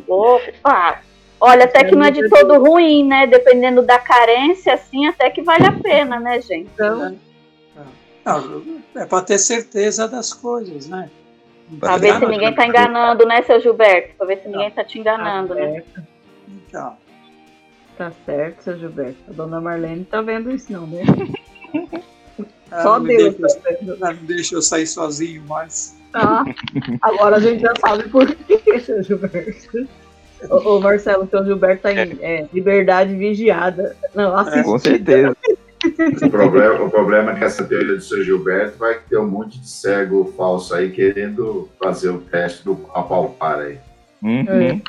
[0.07, 1.00] Opa!
[1.40, 3.27] Olha, até que não é de todo ruim, né?
[3.27, 6.70] Dependendo da carência, assim, até que vale a pena, né, gente?
[6.74, 7.18] Então...
[8.24, 8.62] Não,
[8.94, 11.11] é para ter certeza das coisas, né?
[11.81, 14.14] Pra ver se ninguém tá enganando, né, seu Gilberto?
[14.16, 15.83] Pra ver se ninguém tá te enganando, né?
[16.48, 16.96] Então.
[17.96, 19.16] Tá certo, seu Gilberto.
[19.29, 21.03] A dona Marlene tá vendo isso, não, né?
[22.83, 23.35] Só Deus.
[23.37, 25.96] Deixa, tá não deixa eu sair sozinho mais.
[26.11, 26.44] Tá.
[27.03, 29.88] Agora a gente já sabe por que, seu Gilberto.
[30.50, 33.96] Ô, Marcelo, seu Gilberto tá em é, liberdade vigiada.
[34.14, 35.37] Não, é, com certeza.
[36.23, 39.61] O problema, o problema é que essa teoria do seu Gilberto vai ter um monte
[39.61, 43.79] de cego falso aí querendo fazer o teste do apalpar aí.
[44.23, 44.47] Uhum.
[44.49, 44.81] É,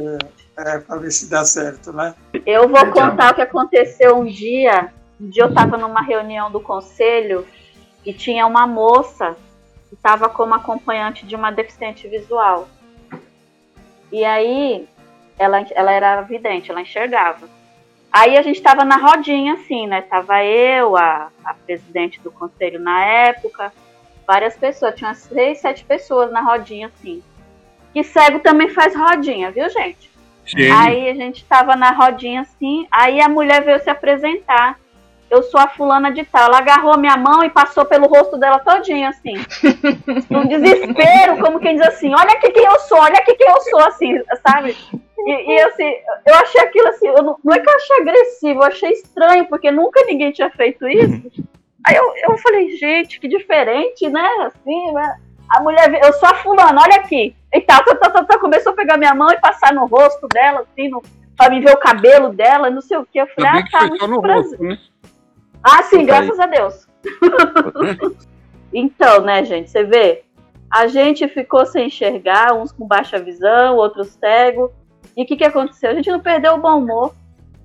[0.00, 2.14] é, é para ver se dá certo, né?
[2.46, 4.90] Eu vou contar o que aconteceu um dia
[5.20, 7.46] um dia eu estava numa reunião do conselho
[8.04, 9.36] e tinha uma moça
[9.88, 12.68] que estava como acompanhante de uma deficiente visual.
[14.10, 14.88] E aí
[15.38, 17.48] ela, ela era vidente, ela enxergava.
[18.14, 20.00] Aí a gente estava na rodinha, assim, né?
[20.00, 23.72] Tava eu, a, a presidente do conselho na época,
[24.24, 27.24] várias pessoas, tinha umas seis, sete pessoas na rodinha, assim.
[27.92, 30.08] Que cego também faz rodinha, viu, gente?
[30.46, 30.70] Sim.
[30.70, 34.78] Aí a gente estava na rodinha assim, aí a mulher veio se apresentar.
[35.34, 36.46] Eu sou a fulana de tal.
[36.46, 39.34] Ela agarrou a minha mão e passou pelo rosto dela todinho, assim.
[40.30, 43.60] Num desespero, como quem diz assim, olha aqui quem eu sou, olha aqui quem eu
[43.60, 44.76] sou, assim, sabe?
[45.26, 45.90] E, e assim,
[46.26, 49.70] eu achei aquilo assim, não, não, é que eu achei agressivo, eu achei estranho, porque
[49.70, 51.44] nunca ninguém tinha feito isso.
[51.86, 54.28] Aí eu, eu falei, gente, que diferente, né?
[54.46, 55.16] Assim, né?
[55.50, 57.34] A mulher, eu sou a fulana, olha aqui.
[57.52, 60.26] E tal, tá, tá, tá, tá, começou a pegar minha mão e passar no rosto
[60.28, 61.02] dela, assim, no,
[61.36, 63.18] pra me ver o cabelo dela, não sei o que.
[63.18, 64.58] Eu falei, ah, tá, muito prazer.
[64.58, 64.78] Rosto, né?
[65.64, 66.86] Ah, sim, graças a Deus.
[68.72, 70.24] então, né, gente, você vê,
[70.70, 74.70] a gente ficou sem enxergar, uns com baixa visão, outros cegos.
[75.16, 75.90] E o que, que aconteceu?
[75.90, 77.14] A gente não perdeu o bom humor,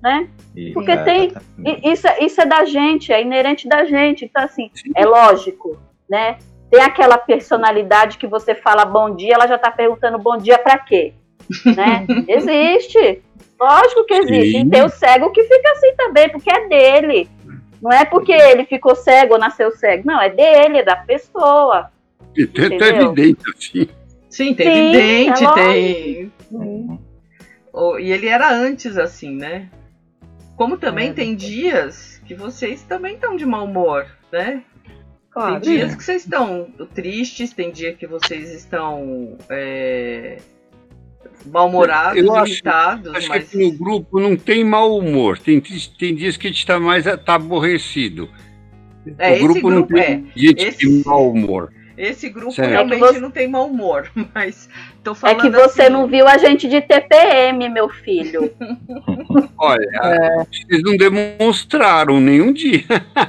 [0.02, 0.28] né?
[0.72, 1.30] Porque é, tem.
[1.30, 1.40] Tá
[1.84, 4.24] isso, isso é da gente, é inerente da gente.
[4.24, 5.76] Então, assim, é lógico,
[6.08, 6.38] né?
[6.70, 10.78] tem aquela personalidade que você fala bom dia, ela já está perguntando bom dia para
[10.78, 11.12] quê?
[11.66, 12.06] Né?
[12.28, 13.22] existe.
[13.60, 14.52] Lógico que existe.
[14.52, 14.66] Sim.
[14.66, 17.28] E tem o cego que fica assim também, porque é dele.
[17.82, 20.06] Não é porque ele ficou cego ou nasceu cego.
[20.06, 21.90] Não, é dele, é da pessoa.
[22.36, 23.88] E tem, tem evidente, assim.
[24.28, 26.32] Sim, tem Sim, evidente, é tem.
[27.72, 29.68] Oh, e ele era antes, assim, né?
[30.56, 34.62] Como também é, tem dias que vocês também estão de mau humor, né?
[35.30, 35.60] Claro.
[35.60, 39.38] Tem dias que vocês estão tristes, tem dia que vocês estão
[41.46, 43.14] mal-humorados, irritados.
[43.14, 43.50] Acho mas...
[43.50, 45.38] que no grupo não tem mau humor.
[45.38, 48.28] Tem, tem dias que a gente está mais tá aborrecido.
[49.18, 50.78] É, o grupo, grupo, não tem é, gente esse...
[50.78, 51.72] de mau humor.
[51.96, 52.70] Esse grupo certo.
[52.70, 53.20] realmente é você...
[53.20, 54.70] não tem mau humor, mas
[55.04, 55.38] tô falando.
[55.38, 55.92] É que você assim...
[55.92, 58.50] não viu a gente de TPM, meu filho.
[59.58, 60.44] Olha, é.
[60.44, 62.84] vocês não demonstraram nenhum dia.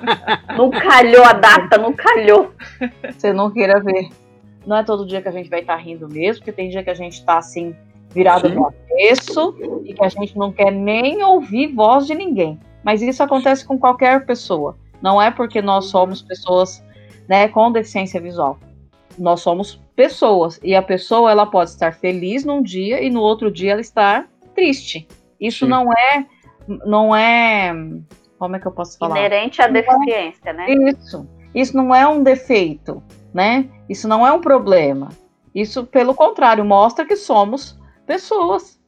[0.58, 2.54] Não calhou a data, não calhou.
[3.10, 4.10] Você não queira ver.
[4.66, 6.84] Não é todo dia que a gente vai estar tá rindo mesmo, porque tem dia
[6.84, 7.76] que a gente está assim,
[8.14, 8.56] virado Sim.
[8.56, 12.60] no avesso e que a gente não quer nem ouvir voz de ninguém.
[12.84, 14.78] Mas isso acontece com qualquer pessoa.
[15.02, 16.84] Não é porque nós somos pessoas
[17.28, 18.60] né, com deficiência visual.
[19.18, 23.52] Nós somos pessoas e a pessoa ela pode estar feliz num dia e no outro
[23.52, 25.08] dia ela estar triste.
[25.40, 25.72] Isso Sim.
[25.72, 26.26] não é
[26.86, 27.74] não é
[28.38, 29.18] como é que eu posso falar?
[29.18, 30.66] Inerente à é deficiência, é, né?
[30.70, 31.28] Isso.
[31.54, 33.70] Isso não é um defeito, né?
[33.88, 35.10] Isso não é um problema.
[35.54, 38.80] Isso, pelo contrário, mostra que somos pessoas.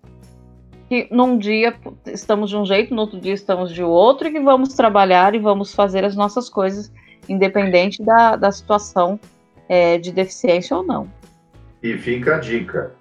[0.90, 1.74] Que num dia
[2.06, 5.40] estamos de um jeito, no outro dia estamos de outro, e que vamos trabalhar e
[5.40, 6.92] vamos fazer as nossas coisas
[7.28, 9.20] independente da, da situação
[9.70, 11.10] é, de deficiência ou não.
[11.82, 12.94] E fica a dica: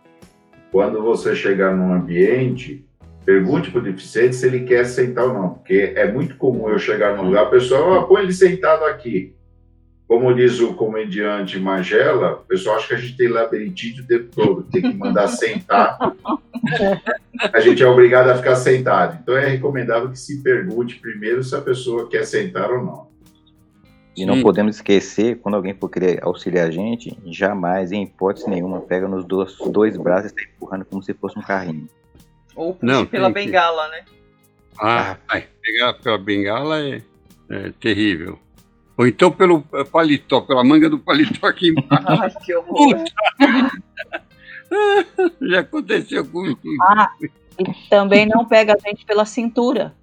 [0.70, 2.84] quando você chegar num ambiente,
[3.24, 6.78] pergunte para o deficiente se ele quer sentar ou não, porque é muito comum eu
[6.78, 9.34] chegar num lugar, a pessoa ah, põe ele sentado aqui.
[10.12, 14.28] Como diz o comediante Magela, o pessoal acha que a gente tem labirintite o tempo
[14.30, 15.98] todo, tem que mandar sentar.
[17.50, 19.18] A gente é obrigado a ficar sentado.
[19.22, 23.08] Então é recomendável que se pergunte primeiro se a pessoa quer sentar ou não.
[24.14, 28.82] E não podemos esquecer, quando alguém for querer auxiliar a gente, jamais, em hipótese nenhuma,
[28.82, 31.88] pega nos dois, dois braços e está empurrando como se fosse um carrinho.
[32.54, 34.04] Ou não, pela bengala, né?
[34.78, 37.00] Ah, ai, pegar pela bengala é,
[37.48, 38.38] é, terrível.
[38.96, 42.22] Ou então pelo paletó, pela manga do paletó aqui embaixo.
[42.22, 43.04] Ai, que horror.
[45.40, 46.60] Já aconteceu comigo.
[46.82, 47.28] Ah, e
[47.88, 49.94] também não pega a gente pela cintura.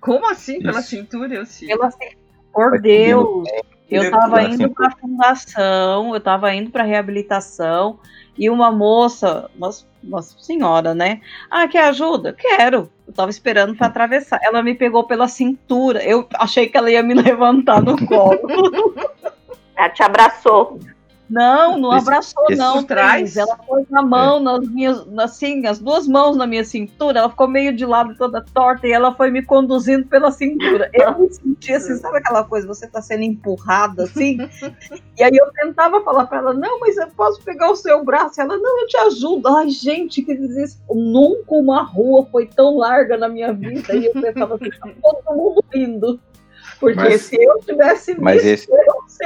[0.00, 0.90] Como assim pela Isso.
[0.90, 1.34] cintura?
[1.34, 1.66] Eu sim.
[1.66, 2.16] Pela cintura
[2.52, 3.48] por Deus,
[3.90, 7.98] eu estava indo para a fundação, eu estava indo para reabilitação
[8.36, 9.70] e uma moça, uma,
[10.02, 11.20] uma, senhora, né?
[11.50, 12.32] Ah, quer ajuda?
[12.32, 12.90] Quero.
[13.06, 14.40] Eu estava esperando para atravessar.
[14.42, 16.02] Ela me pegou pela cintura.
[16.02, 18.40] Eu achei que ela ia me levantar no colo.
[19.76, 20.78] ela te abraçou.
[21.28, 22.82] Não, não abraçou, esse, não.
[22.82, 23.36] Traz.
[23.36, 24.40] Ela pôs na mão, é.
[24.40, 27.18] nas minhas, assim, as duas mãos na minha cintura.
[27.18, 30.88] Ela ficou meio de lado, toda torta, e ela foi me conduzindo pela cintura.
[30.94, 32.66] Eu me senti assim, sabe aquela coisa?
[32.66, 34.38] Você tá sendo empurrada assim?
[35.18, 38.40] e aí eu tentava falar para ela: não, mas eu posso pegar o seu braço.
[38.40, 39.48] Ela: não, eu te ajudo.
[39.48, 40.94] Ai, gente, que desespero.
[40.94, 43.94] Nunca uma rua foi tão larga na minha vida.
[43.94, 46.20] E eu pensava assim: tá todo mundo rindo.
[46.78, 48.68] Porque mas, se eu tivesse visto, mas esse,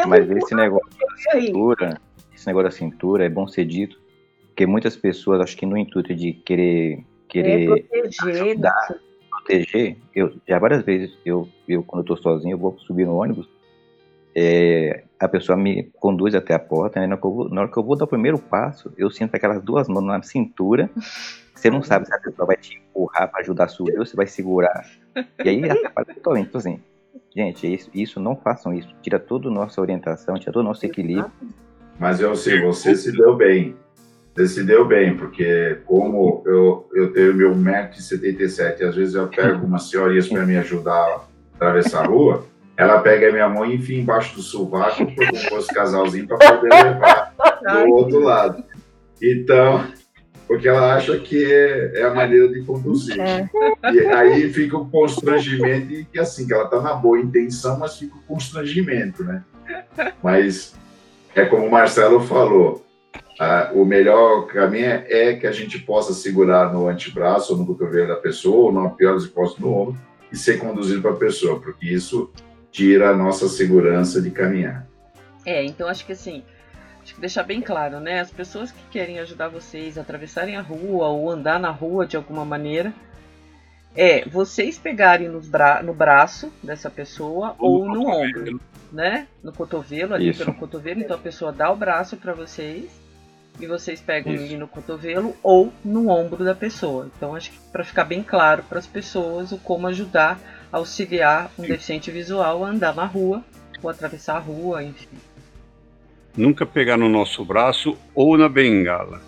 [0.07, 0.89] mas esse negócio
[1.21, 2.01] cintura,
[2.35, 4.01] esse negócio da cintura é bom ser dito,
[4.47, 8.89] porque muitas pessoas, acho que no intuito de querer querer é proteger, ajudar,
[9.31, 13.17] proteger, eu já várias vezes eu, eu quando eu tô sozinho, eu vou subir no
[13.17, 13.49] ônibus,
[14.35, 17.77] é, a pessoa me conduz até a porta, né, na, hora vou, na hora que
[17.77, 20.91] eu vou dar o primeiro passo, eu sinto aquelas duas mãos na cintura,
[21.55, 24.17] você não sabe se a pessoa vai te empurrar para ajudar a subir ou se
[24.17, 24.87] vai segurar.
[25.45, 26.49] E aí atrapalha totalmente.
[26.49, 26.81] Então, assim,
[27.41, 28.89] gente, isso, isso não façam isso.
[29.03, 31.31] Tira toda a nossa orientação, tira todo o nosso equilíbrio.
[31.99, 33.77] Mas eu sei, você se deu bem.
[34.35, 39.67] Você se deu bem, porque como eu, eu tenho meu 1,77m, às vezes eu pego
[39.67, 41.21] umas senhorinhas para me ajudar a
[41.57, 42.45] atravessar a rua,
[42.77, 46.69] ela pega a minha mão e enfia embaixo do sovaco, como fosse casalzinho, para poder
[46.73, 48.65] levar do outro lado.
[49.21, 49.85] Então,
[50.51, 53.21] porque ela acha que é, é a maneira de conduzir.
[53.21, 53.49] É.
[53.93, 57.97] E aí fica o constrangimento, e que assim, que ela está na boa intenção, mas
[57.97, 59.45] fica o constrangimento, né?
[60.21, 60.75] Mas
[61.37, 62.85] é como o Marcelo falou,
[63.75, 68.17] o melhor caminho é que a gente possa segurar no antebraço ou no cotovelo da
[68.17, 69.97] pessoa, ou na pior das hipóteses no ombro,
[70.33, 72.29] e ser conduzido para a pessoa, porque isso
[72.73, 74.85] tira a nossa segurança de caminhar.
[75.47, 76.43] É, então acho que assim,
[77.03, 78.21] acho que deixar bem claro, né?
[78.21, 82.17] As pessoas que querem ajudar vocês a atravessarem a rua ou andar na rua de
[82.17, 82.93] alguma maneira,
[83.95, 88.61] é vocês pegarem bra no braço dessa pessoa ou, ou no ombro,
[88.93, 89.27] né?
[89.43, 90.45] No cotovelo, ali Isso.
[90.45, 92.91] pelo cotovelo, então a pessoa dá o braço para vocês
[93.59, 94.45] e vocês pegam Isso.
[94.45, 97.11] ele no cotovelo ou no ombro da pessoa.
[97.17, 100.39] Então acho que para ficar bem claro para as pessoas o como ajudar,
[100.71, 103.45] auxiliar um deficiente visual a andar na rua
[103.83, 105.09] ou atravessar a rua, enfim.
[106.37, 109.21] Nunca pegar no nosso braço ou na bengala.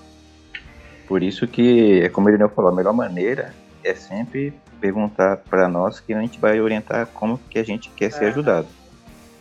[1.07, 6.01] Por isso que, é como ele falou, a melhor maneira é sempre perguntar para nós
[6.01, 8.29] que a gente vai orientar como que a gente quer ser é.
[8.29, 8.69] ajudado.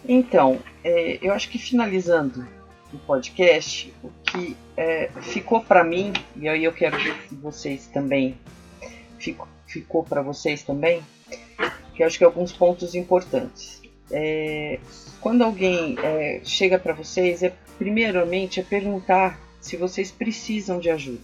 [0.08, 2.46] Então, é, eu acho que finalizando
[2.94, 7.88] o podcast, o que é, ficou para mim, e aí eu quero ver que vocês
[7.88, 8.38] também,
[9.20, 11.02] ficou, ficou para vocês também,
[11.96, 13.81] que eu acho que alguns pontos importantes.
[14.12, 14.80] É,
[15.20, 21.22] quando alguém é, chega para vocês, é primeiramente é perguntar se vocês precisam de ajuda,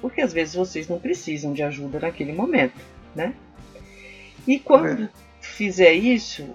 [0.00, 2.80] porque às vezes vocês não precisam de ajuda naquele momento,
[3.14, 3.34] né?
[4.46, 5.08] E quando é.
[5.40, 6.48] fizer isso,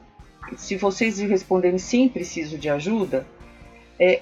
[0.58, 3.26] se vocês responderem sim, preciso de ajuda,
[4.00, 4.22] é,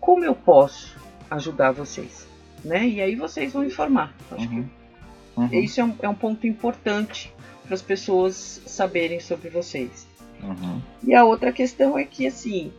[0.00, 0.96] como eu posso
[1.30, 2.26] ajudar vocês?
[2.64, 2.86] Né?
[2.86, 4.14] E aí vocês vão informar.
[4.30, 4.68] Acho uhum.
[5.38, 5.62] que uhum.
[5.62, 7.32] isso é um, é um, ponto importante
[7.64, 10.05] para as pessoas saberem sobre vocês.
[10.42, 10.80] Uhum.
[11.02, 12.72] E a outra questão é que, assim,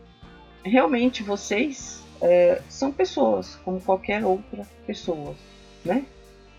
[0.62, 5.34] realmente vocês é, são pessoas, como qualquer outra pessoa,
[5.84, 6.04] né?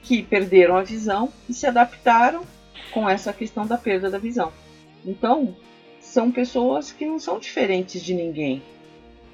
[0.01, 2.43] Que perderam a visão e se adaptaram
[2.91, 4.51] com essa questão da perda da visão.
[5.05, 5.55] Então,
[5.99, 8.61] são pessoas que não são diferentes de ninguém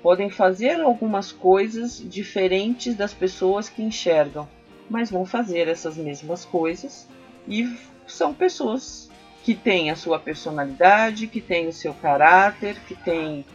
[0.05, 4.47] podem fazer algumas coisas diferentes das pessoas que enxergam,
[4.87, 7.07] mas vão fazer essas mesmas coisas
[7.47, 9.09] e são pessoas
[9.45, 13.45] que têm a sua personalidade, que têm o seu caráter, que têm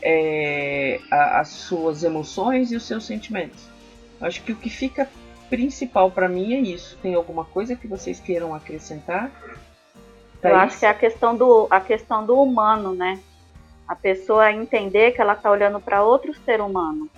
[0.00, 3.68] é, a, as suas emoções e os seus sentimentos.
[4.20, 5.08] Acho que o que fica
[5.48, 6.96] principal para mim é isso.
[7.02, 9.28] Tem alguma coisa que vocês queiram acrescentar?
[10.40, 13.20] Eu acho que é a questão do, a questão do humano, né?
[13.90, 17.10] a pessoa entender que ela está olhando para outro ser humano.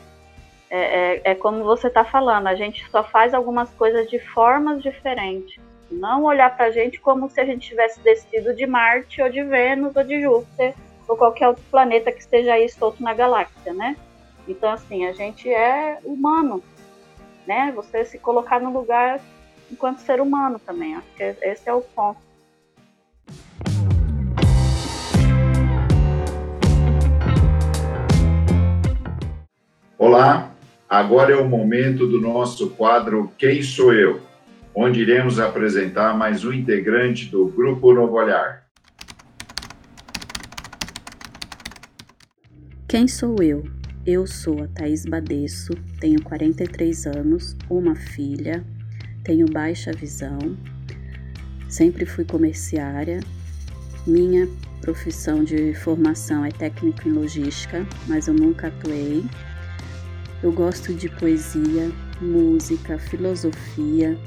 [0.71, 4.83] É, é, é como você está falando, a gente só faz algumas coisas de formas
[4.83, 5.61] diferentes.
[5.93, 9.45] Não olhar para a gente como se a gente tivesse descido de Marte ou de
[9.45, 10.75] Vênus ou de Júpiter
[11.07, 13.95] ou qualquer outro planeta que esteja aí solto na galáxia, né?
[14.49, 16.63] Então, assim, a gente é humano,
[17.47, 17.71] né?
[17.77, 19.21] Você se colocar no lugar
[19.71, 20.95] enquanto ser humano também.
[20.95, 22.19] Acho que esse é o ponto.
[29.99, 30.53] Olá,
[30.89, 34.32] agora é o momento do nosso quadro Quem Sou Eu,
[34.75, 38.67] onde iremos apresentar mais um integrante do Grupo Novo Olhar.
[42.89, 43.65] Quem sou eu?
[44.05, 48.65] Eu sou a Thaís Badesso, tenho 43 anos, uma filha,
[49.25, 50.39] tenho baixa visão,
[51.69, 53.21] sempre fui comerciária.
[54.07, 54.49] Minha
[54.81, 59.25] profissão de formação é técnico em logística, mas eu nunca atuei
[60.43, 61.89] eu gosto de poesia,
[62.21, 64.19] música, filosofia,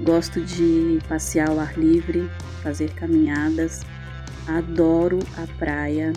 [0.00, 2.30] gosto de passear ao ar livre,
[2.62, 3.82] fazer caminhadas,
[4.46, 6.12] adoro a praia,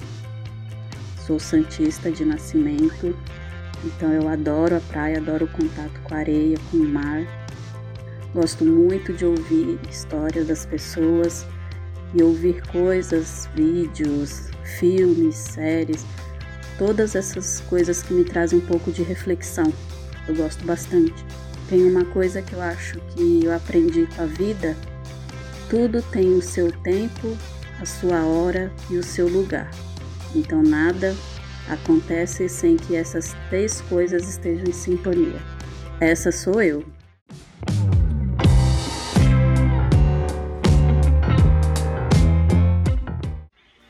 [1.26, 3.16] sou santista de nascimento,
[3.84, 7.26] então eu adoro a praia, adoro o contato com a areia, com o mar.
[8.34, 11.46] Gosto muito de ouvir histórias das pessoas
[12.14, 16.06] e ouvir coisas, vídeos, filmes, séries
[16.78, 19.72] todas essas coisas que me trazem um pouco de reflexão.
[20.28, 21.26] Eu gosto bastante.
[21.70, 24.76] Tem uma coisa que eu acho que eu aprendi com a vida:
[25.70, 27.38] tudo tem o seu tempo,
[27.82, 29.70] a sua hora e o seu lugar.
[30.34, 31.14] Então nada
[31.70, 35.42] acontece sem que essas três coisas estejam em sintonia.
[36.00, 36.86] Essa sou eu.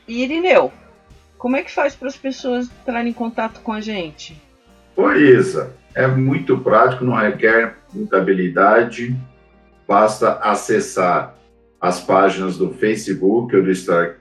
[0.08, 0.72] Irineu,
[1.36, 4.47] como é que faz para as pessoas entrarem em contato com a gente?
[5.00, 5.76] Oi, Isa.
[5.94, 9.16] É muito prático, não requer muita habilidade.
[9.86, 11.36] Basta acessar
[11.80, 13.70] as páginas do Facebook ou do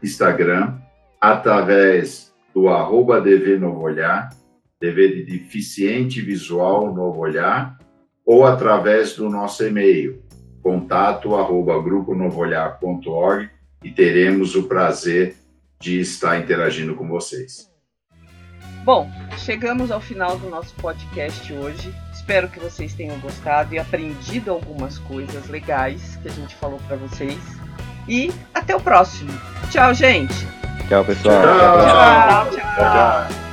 [0.04, 0.76] Instagram
[1.20, 4.30] através do arroba DV Novo Olhar,
[4.80, 7.76] DV de Deficiente Visual Novo Olhar,
[8.24, 10.22] ou através do nosso e-mail,
[10.62, 13.50] contato arroba gruponovoolhar.org
[13.84, 15.38] e teremos o prazer
[15.82, 17.76] de estar interagindo com vocês.
[18.88, 21.94] Bom, chegamos ao final do nosso podcast hoje.
[22.14, 26.96] Espero que vocês tenham gostado e aprendido algumas coisas legais que a gente falou para
[26.96, 27.38] vocês.
[28.08, 29.34] E até o próximo.
[29.70, 30.48] Tchau, gente.
[30.88, 31.42] Tchau, pessoal.
[31.42, 32.50] tchau.
[32.50, 32.60] tchau.
[32.62, 33.28] tchau.
[33.30, 33.47] tchau.